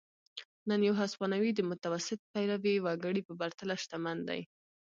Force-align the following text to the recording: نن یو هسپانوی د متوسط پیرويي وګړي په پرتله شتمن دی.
نن 0.69 0.79
یو 0.87 0.93
هسپانوی 1.01 1.51
د 1.55 1.59
متوسط 1.69 2.19
پیرويي 2.33 2.77
وګړي 2.81 3.21
په 3.27 3.33
پرتله 3.39 3.75
شتمن 3.83 4.17
دی. 4.29 4.41